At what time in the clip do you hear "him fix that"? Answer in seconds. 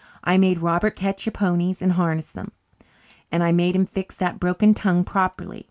3.75-4.39